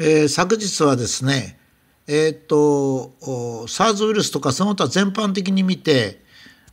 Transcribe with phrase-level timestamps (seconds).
[0.00, 1.58] えー、昨日はですね、
[2.06, 3.14] えー、っと
[3.66, 6.22] SARS ウイルスとかその他全般的に見て、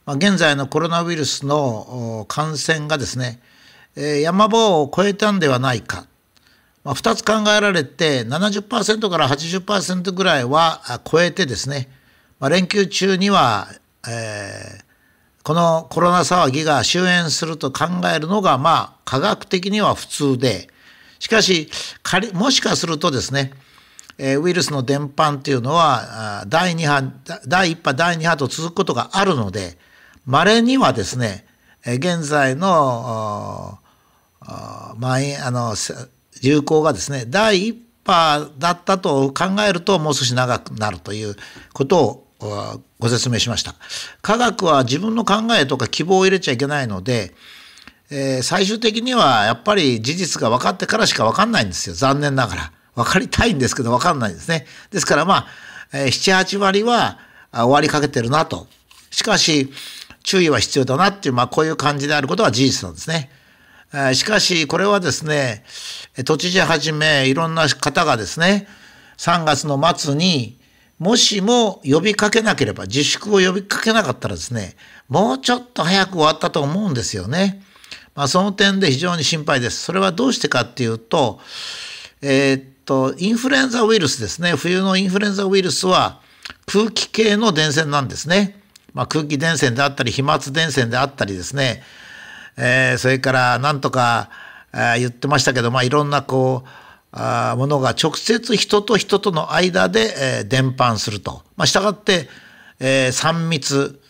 [0.06, 3.40] まあ、現在のコロナウイルスの感染がですね、
[3.96, 6.06] えー、山場を超えたんではないか、
[6.84, 11.90] まあ、2つ考えられて70%から80%ぐらいは超えてですね、
[12.40, 13.70] まあ、連休中には、
[14.08, 17.86] えー、このコロナ騒ぎが終焉すると考
[18.16, 20.70] えるのがまあ科学的には普通で
[21.26, 21.72] しかし
[22.04, 23.52] 仮もしかするとですね
[24.20, 27.12] えウイルスの伝播というのは第2波
[27.48, 29.76] 第1波第2波と続くことがあるので
[30.28, 31.48] 稀にはですね
[31.84, 33.80] 現在の
[34.98, 35.74] まあの
[36.44, 41.36] 流行がですね第1波だったと考えるともう少し長くなるという
[41.74, 42.04] こと
[42.40, 43.74] をご説明しました。
[44.22, 47.34] 科学は自分の考えとか希望を入れちゃいけないので
[48.10, 55.48] えー、最終的にはやっぱり事実が分かってからしか分かんないんですよ残念ながら分かりたいんですけど分かんないんですねですからまあ、
[55.94, 57.20] えー、78割は
[57.52, 58.68] 終わりかけてるなと
[59.12, 59.72] しかし
[60.24, 63.30] 注意は必要だなっていう、まあ、こういう感じであることは事実なんですね。
[63.94, 65.64] え、しかしこれはですね
[66.26, 68.68] 都知事はじめいろんな方がですね
[69.18, 70.60] 3月の末に
[70.98, 74.76] もしも呼びかけなければ自粛を呼びかけなかったらですね
[75.08, 77.62] もうちょっと早く終わったと思うんですよね。
[78.16, 79.82] まあ、その点で非常に心配です。
[79.82, 81.40] それはどうしてかっていうと、
[82.22, 84.54] えー、っと、インフルエンザウイルスですね。
[84.56, 86.22] 冬のインフルエンザウイルスは
[86.66, 88.60] 空気系の伝染なんですね。
[88.94, 91.84] まあ、空気伝染であったり、飛沫伝染であったりですね。
[92.58, 94.30] えー、それからなんとか、
[94.74, 96.70] えー、言ってましたけど、まあ、いろんなこう、
[97.12, 101.44] あものが直接人と人との間で、えー、伝播すると。
[101.58, 102.30] まあ、したがって、
[102.80, 104.02] えー、3密、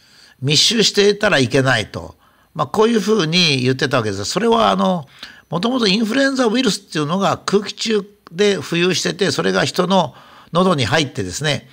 [0.42, 2.16] 密集していたらいけないと。
[2.56, 4.26] まあ、こういうふうに言ってたわけです。
[4.26, 5.06] それはあの
[5.50, 10.16] もともとインフルエンザウイルスっていうのが空気中で浮遊しててそれが人の
[10.52, 11.68] 喉に入ってですね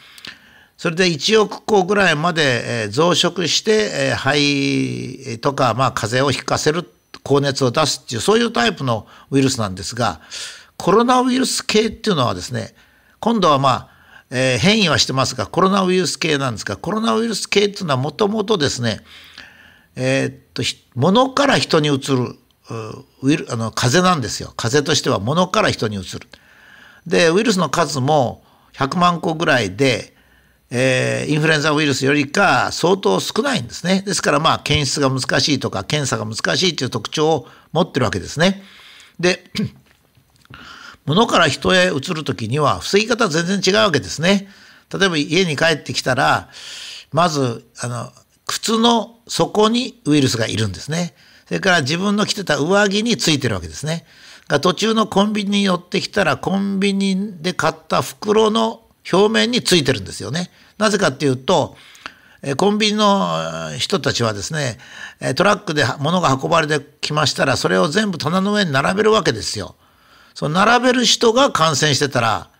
[0.76, 6.88] それで1億個ぐらいまで増殖して肺とかまあ風邪をひかせる
[7.22, 10.20] 高熱を出すっていうそういうタイプのウイルスなんですが
[10.76, 12.74] コロナウイルス系っていうのはですね
[13.20, 13.88] 今度はまあ、
[14.30, 19.00] えー、変異はしてますがコロナウイルス系なんですがコロナウイルス系っていうのはもともとですね
[19.96, 20.62] えー、っと
[20.94, 22.36] 物から人にうつる
[23.22, 26.28] ウイルあの風邪なんですよ風邪としては物から人にうつる。
[27.06, 28.44] でウイルスの数も
[28.74, 30.14] 100万個ぐらいで、
[30.70, 38.62] えー、インフルエンザウイルスよりか相当少ないんですねですからまあ検出が難しいとか検査が難しいという特徴を持ってるわけですね。
[39.18, 39.44] で
[41.04, 44.48] 物から人へ移る時には防ぎ方全然違うわけですね。
[44.96, 46.48] 例えば家に帰ってきたら
[47.12, 48.12] まずあの
[48.46, 51.14] 靴の底にウイルスがいるんですね。
[51.46, 54.04] それから自分の着てた上着についてるわけですね。
[54.46, 60.50] が途中のコンビニに寄ってきたらコンビニで買った袋の表面についてるんですよね。
[60.76, 61.76] なぜかっていうと
[62.58, 64.76] コンビニの人たちはですね
[65.36, 69.76] トラックで物が運ばれてきましたらそれを全部棚の上に並べるわけですよ。
[70.34, 72.50] その並べる人が感染してたら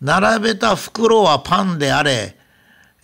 [0.00, 2.38] 並べた袋はパンであれ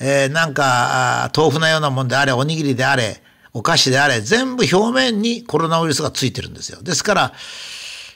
[0.01, 3.23] えー、なんか豆腐のようなもんであれおにぎりであれ
[3.53, 6.83] お菓子であれ全部表面にコロナウイルスがついてるんですよ。
[6.83, 7.33] ですから、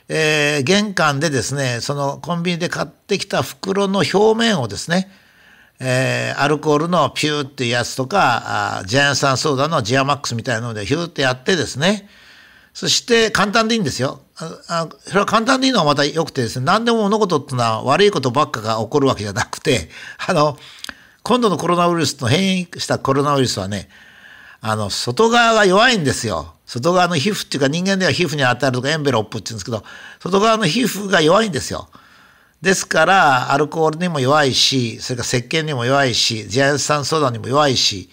[0.08, 5.10] えー、玄関でですねそのコンビニで買ってきた袋の表面をですね、
[5.80, 12.08] えー、アルコールのピューっていうやつとかあジャイアン酸ソーダのジアマックスみたいなのでヒューってやってですね
[12.72, 14.20] そして簡単でいいんですよ。
[14.68, 19.88] あそれは簡単でいいのはまた良くてですね何でも物事ってのは悪いことばっかが起こるわけじゃなくて
[20.26, 20.58] あの
[21.24, 23.88] 今度のコロナウイルスの変異したコロナウイルスはね、
[24.60, 26.54] あの、外側が弱いんですよ。
[26.66, 29.82] 外側の皮膚っていうか人間では皮膚に当たるとかエンベロップって言うんですけど、
[30.20, 31.88] 外側の皮膚が弱いんですよ。
[32.60, 38.10] ですから、アルコールにも弱いし、それから石鹸にも弱いし、ジアン酸ソーダにも弱いし、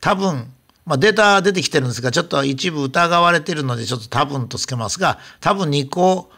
[0.00, 0.52] 多分、
[0.84, 6.30] まあ、データ出てきてるんですが、ちょっと一部疑われてるので、ちょっと多分とつけますが、多分二項、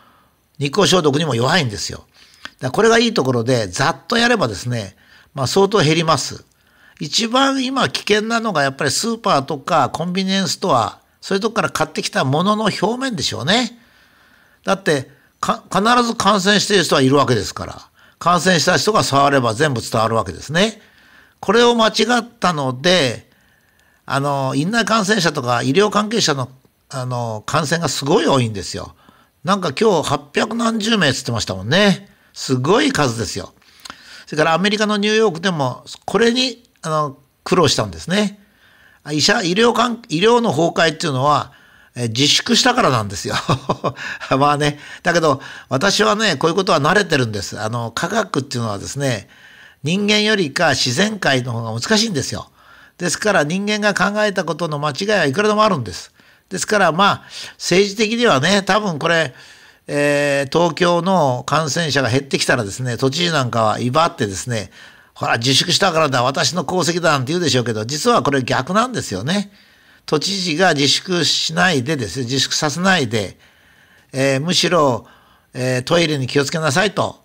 [0.60, 2.04] 二項消毒にも弱いんですよ。
[2.60, 4.96] だこれがいいところで、ざっとやればですね、
[5.36, 6.46] まあ、相当減ります。
[6.98, 13.78] 一番今危険なのがやっぱりスーパーとかコンビニエンスストア、そういうとこから買ってきたものの表面でしょうね。
[14.64, 15.10] だって
[15.42, 17.82] 必ず感染している人はいるわけですから、
[18.18, 20.80] 感染した人が触れば全部伝わるわけですね。
[21.40, 23.30] これを間違ったので、
[24.06, 26.48] あの、院内感染者とか医療関係者の
[26.88, 28.94] あの感染がすごい多いんですよ。
[29.44, 32.08] なんか今日800何十名っつってましたもんね。
[32.32, 33.52] すごい数ですよ。
[34.26, 38.40] それからアメリカのニューヨークでもこれにあの苦労したんですね。
[39.12, 41.52] 医者医療関医療の崩壊っていうのは
[41.96, 43.34] 自粛したからなんですよ。
[44.38, 44.78] まあね。
[45.02, 45.40] だけど、
[45.70, 47.58] 私はね、こういうことは慣れてるんです。
[47.58, 49.30] あの、科学っていうのはですね、
[49.82, 52.50] 人間よりか自然界の方が難しいんですよ。
[52.98, 56.12] ですから人間が考えたことの間違いはいくらでもあるんです。
[56.50, 59.34] ですからまあ、政治的にはね、多分これ、
[59.88, 64.70] えー、東京の感染者が減ってきたらですね、都知事なんかは威張ってですね、
[65.14, 69.50] ほら、自粛したからだ、私の功績だなんて言うでしょうけど、実はこれ逆なんですよね。
[70.04, 73.38] 都知事が自粛しないでですね、自粛させないで、
[74.12, 75.06] えー、むしろ、
[75.54, 77.24] えー、トイレに気をつけなさいと。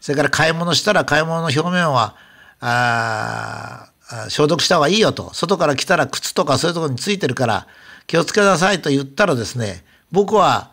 [0.00, 2.16] それから買い物したら買い物の表面は、
[2.60, 3.90] あ
[4.28, 5.32] 消毒した方がいいよと。
[5.34, 7.66] 外から来たら靴とかそういうところについてるから
[8.06, 10.70] 気をつけなさいと言ったらですね、僕は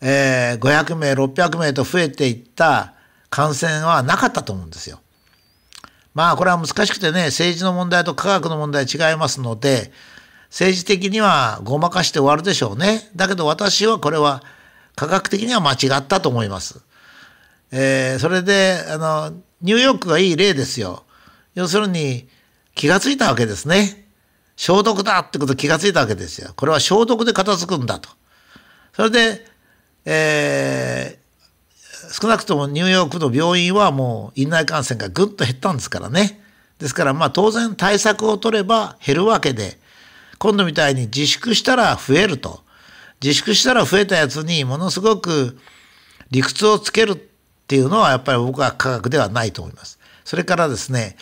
[0.00, 2.94] えー、500名、600名と増えていった
[3.28, 5.00] 感染はなかったと思うんですよ。
[6.14, 9.92] まあこれは難しくてね、政治の問題と科学の問題違いますので、
[10.48, 13.08] 政治的にはごまかして終わるでしょうね。
[13.14, 14.42] だけど私はこれは
[14.96, 16.80] 科学的には間違ったと思います。
[17.72, 19.30] えー、それで、あの、
[19.62, 21.04] ニューヨークがいい例ですよ。
[21.54, 22.28] 要するに
[22.74, 24.08] 気がついたわけですね。
[24.56, 26.52] 消毒だってこと気がついたわけですよ。
[26.56, 28.08] これは消毒で片付くんだと。
[28.94, 29.46] それで
[30.04, 36.40] えー、少なくともニューヨークの病院はもう院内感染がぐっと減ったんですからね。
[36.78, 39.78] ですからまあ当然対策を取れば減るわけで、
[40.38, 42.62] 今度みたいに自粛したら増えると。
[43.22, 45.58] 自粛したら増えたやつにものすごく
[46.30, 47.16] 理屈をつけるっ
[47.66, 49.98] ていうのはやっぱり僕は科学ではないと思います。
[50.24, 51.16] それからですね、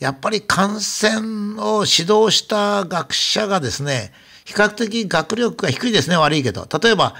[0.00, 4.12] やっぱり感染を指導した学者がですね、
[4.44, 6.66] 比較的学力が低いですね、悪いけど。
[6.82, 7.14] 例えば、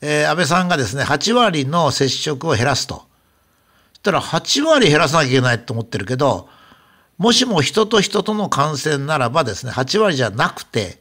[0.00, 3.06] えー、安倍さんがですね、8割の接触を減らすと。
[3.92, 6.48] そしたら8割減らさなきゃいけないと思ってるけど、
[7.18, 10.98] もしも人と人との感染ならばですね、8割じゃなくて、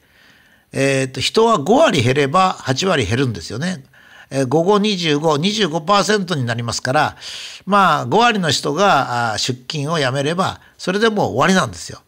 [0.72, 3.84] えっ、と、人は5割減れば8割減るんですよね。
[4.30, 7.18] えー、午後25、25%になりますから、
[7.66, 12.02] まあ、5割の人が出勤をやめれば、それでもう終わりなんですよ。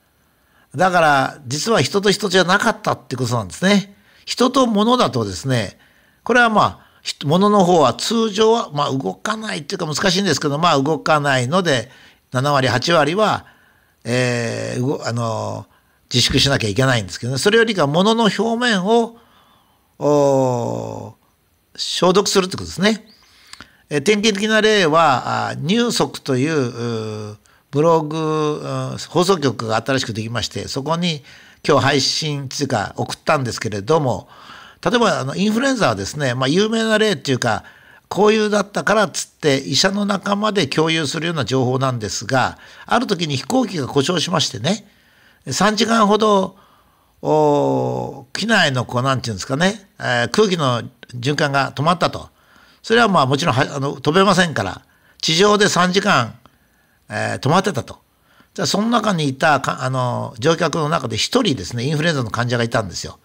[0.75, 3.95] だから、実は人と人じゃなかったってことなんですね。
[4.25, 5.78] 人と物だとですね、
[6.28, 11.90] これはまあ、物の方は通常は、まあ、動かないっていうか難しいんですけど、まあ、動かないので、
[12.34, 13.46] 7割、8割は、
[14.04, 15.68] えー、あの、
[16.14, 19.16] 自粛しなきゃいけないんですけどね、それよりか物の表面を、
[21.78, 23.08] 消毒するってことですね。
[23.90, 27.38] え典型的な例は、入足という
[27.72, 31.24] ブログ、放送局が新しくできまして、そこに
[31.66, 34.28] 今日配信というか送ったんですけれども、
[34.89, 37.63] 例えばあのインフルエンザはですね、まあ、有名な例っていうか
[38.07, 44.88] こういうだったからっつって医者の仲間で共有するような情報なんですがある時に飛行機が故障しましてね
[45.45, 46.56] 3時間ほど
[48.34, 50.84] 機内のこうなんていうんですかね、えー、空気の
[51.16, 52.30] 循環が止まったと
[52.81, 54.81] それはまあもちろんはあの飛べませんから
[55.22, 56.40] 地上で3時間、
[57.10, 58.00] えー、止まってたと。
[58.54, 63.19] じゃその中にいたあの乗客の中で1人ですねインフルエンザの患者がいたんですよ。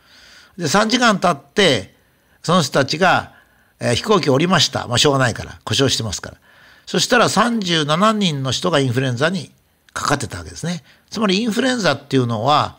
[0.57, 1.95] で、3時間経って、
[2.43, 3.35] その人たちが、
[3.81, 4.87] えー、飛行機降りました。
[4.87, 5.59] まあ、しょうがないから。
[5.65, 6.37] 故障してますから。
[6.87, 9.53] そしたら37人の人がインフルエンザに
[9.93, 10.83] かかってたわけですね。
[11.11, 12.79] つまりインフルエンザっていうのは、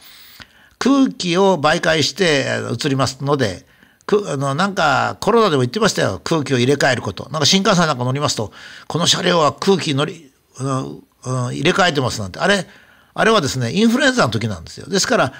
[0.80, 3.66] 空気を媒介して移りますので、
[4.06, 6.20] くあのなんかコロナでも言ってましたよ。
[6.24, 7.30] 空気を入れ替えること。
[7.30, 8.52] なんか新幹線なんか乗りますと、
[8.88, 12.40] この車両は空気乗り、うん、うん、入れ替えてますなんて。
[12.40, 12.68] あれ、
[13.14, 14.88] あれはですね、インフルエンザの時なんですよ。
[14.88, 15.34] ですから、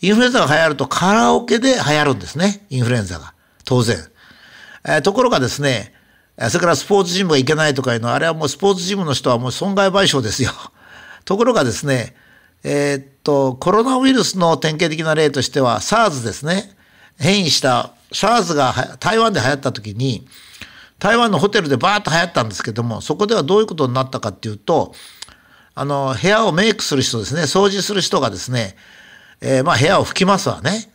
[0.00, 2.66] インフルエンザが流行るとカラオケで流行るんですね。
[2.70, 3.34] インフルエンザが。
[3.64, 3.96] 当然。
[4.84, 5.94] えー、ところがですね、
[6.50, 10.52] それからスポーツジムが行けないとかいうのは、あれはもうスポーツジムの人はもう損害賠償ですよ。
[11.24, 12.14] ところがですね、
[12.62, 16.76] えー、っと、コロナウイルスの典型的な例としては、SARS ですね。
[17.18, 20.26] 変異した SARS が台湾で流行った時に、
[20.98, 24.94] 台湾のホテルでバーッと流行ったんですけども、そこではどういうことになったかっていうと、
[25.74, 28.76] あの、部屋をメイクする人ですね、掃除する人がですね、
[29.40, 30.90] えー、まあ部屋を拭きますわね。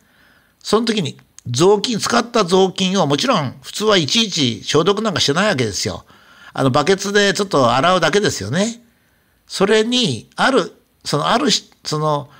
[0.60, 1.18] その時に
[1.48, 6.04] 雑巾、使った雑巾をもちろん普通はいちいち消毒なんかしてないわけですよ。
[6.52, 8.82] あのバケツでちょっと洗うだけですよね。
[9.46, 10.72] それに、ある、
[11.04, 11.48] そのある、
[11.84, 12.30] その、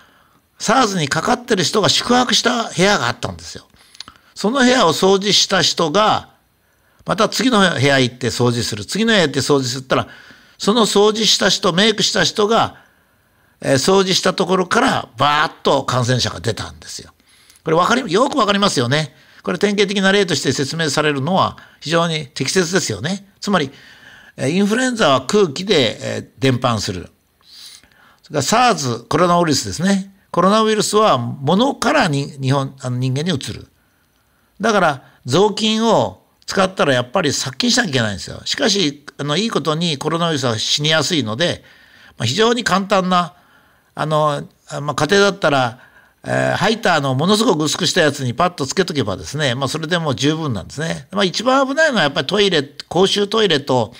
[0.59, 3.67] SARS にかかってる人が宿泊した部屋があったんですよ。
[4.35, 6.31] その部屋を掃除した人が、
[7.05, 8.85] また次の部屋行って掃除する。
[8.85, 10.09] 次の部屋行って掃除するったら、
[10.59, 12.82] その掃除した人、メイクした人が
[13.63, 17.13] えー、掃除したところからバーッと感染者が出たんですよ。
[17.65, 19.15] これ分かり、よくわかりますよね。
[19.43, 23.27] これ典型的な例として説明されるのは非常に適切ですよね。
[23.41, 23.71] つまり、
[24.39, 27.11] インフルエンザは空気でえ伝播する。
[28.23, 30.15] それから SARS、コロナウイルスですね。
[30.31, 33.67] コロナウイルスは物からに日本あの人間に移る。
[34.61, 38.41] だから雑巾を使ったらやっぱり殺菌しなきゃいけないんですよ。
[38.45, 41.63] しかし、あの、いいことにコロナウイルスは死にやすいので、
[42.19, 43.35] まあ、非常に簡単な、
[43.95, 44.47] あの、
[44.81, 45.81] まあ、家庭だったら、
[46.25, 51.09] えー、ハイターのものすごく薄くしたやつにパッとつけとけばですね、まあ、それでも十分なんですね。
[51.11, 53.93] まあ、一番危ないのはやっぱりトイレ、公衆トイレと、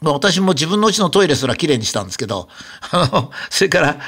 [0.00, 2.48] まあ、私も自分のうちのトイレすらきれいにしたんですけど、
[2.90, 3.98] あの、それから、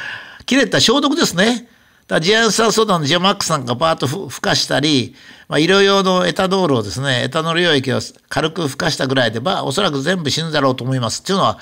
[0.46, 1.68] きれいった消毒ですね。
[2.06, 5.14] だジアンサーソーダのジアマックスなんかバーッとふかしたり、
[5.49, 11.23] まあ、医療用のエタノールをですね、エタノール溶液を軽くふかしたぐらいで、まあ、おそらく全部死ぬだろうと思います。
[11.23, 11.58] っていうのは、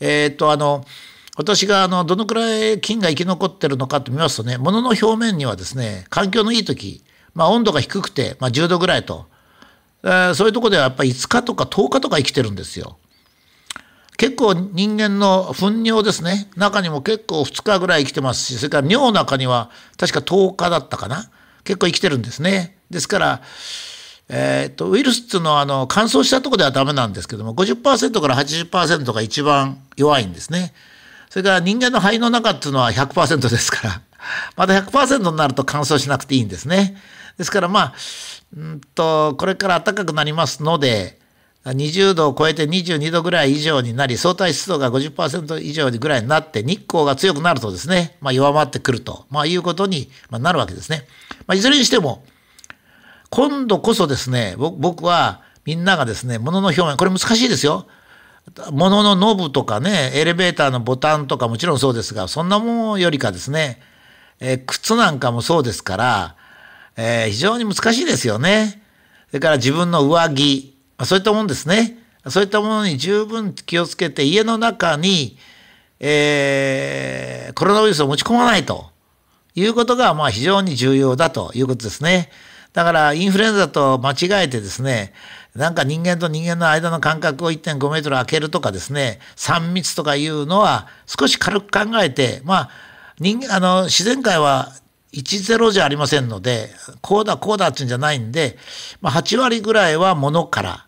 [0.00, 0.84] えー、っと、あの、
[1.36, 7.02] 私があのどのくらい菌が生き残ってるのかと見ますとね、物の表面にはですね、環境のいい時、
[7.34, 9.26] まあ、温度が低くて、まあ、10度ぐらいと、
[10.04, 12.98] えー、そういうとこではやっぱり5日とか10日とか生きてるんですよ。
[14.16, 16.48] 結構人間の糞尿ですね。
[16.56, 21.30] 中にも結構2日ぐらい生きてますし、それから尿の中には確か10日だったかな。
[21.64, 22.78] 結構生きてるんですね。
[22.90, 23.42] ですから、
[24.28, 30.72] えー、っと、ウイルスっていうのはあの乾燥したとこではダメなんですけども、50%から80%が一番弱いんですね。
[31.34, 34.02] それから人間の肺の中っていうのは100%ですから、
[34.54, 36.96] まだ100%になると乾燥しなくていいんですね。
[37.36, 37.94] ですからまあ、
[38.56, 41.18] うんと、これから暖かくなりますので、
[41.64, 51.04] 20度を超えて22度ぐらい以上になり、相対湿度が50%以上ぐらいになって、日光が強くなるとですね、まあ、弱まってくると、まあ、いうことになるわけですね。
[51.48, 52.24] まあ、いずれにしても、
[53.30, 57.88] 今度こそですね、僕はみんながですね、物の表面、これ難しいですよ。
[58.70, 63.80] 物のノブとかね、エレベーターのボタンとかもちろんそうですが、そんなもんよりかですね、
[64.40, 66.36] えー、靴なんかもそうですから、
[66.96, 68.82] えー、非常に難しいですよね。
[69.28, 71.98] それから自分の上着、そういったもんですね。
[72.28, 75.36] そういったものに十分気をつけて、家の中に、
[76.00, 78.90] えー、コロナウイルスを持ち込まないと
[79.54, 82.30] いうことが、まあ非常に重要だということですね。
[82.72, 85.12] だから、インフルエンザと間違えてですね、
[85.54, 92.70] なんか人間と人間の間の間隔を1.5メートル空けるとかですね、3密とかいうのは少し軽く考えて、まあ、
[93.20, 94.72] 人間あの、自然界は
[95.12, 96.70] 10じゃありませんので、
[97.00, 98.58] こうだこうだっていうんじゃないんで、
[99.00, 100.86] まあ、8割ぐらいは物から、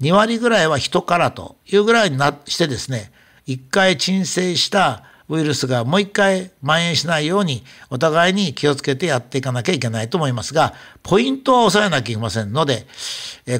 [0.00, 3.10] 2割ぐらいは人からというぐらいになしてですね、
[3.46, 12.86] 一回鎮静したウイルスがもう一回蔓延しないようにお互いに気をつけてやっていかなきゃいけないと思いますが、ポイントは抑えなきゃいけませんので、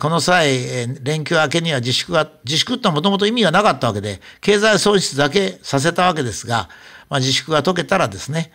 [0.00, 6.68] この際、連休明けには自粛が、自粛ってもともと意味がなかったわけで、経済損失だけさせたわけですが、
[7.09, 8.52] まあ、自粛が解けたらですね、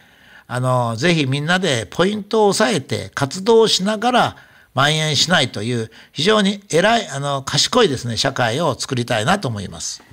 [0.48, 4.36] あの、ぜひみんなでポイントを抑えて活動しながら
[4.74, 10.04] 蔓延しないという非常に偉い、あの、賢いですね、社会を作りたいなと思います。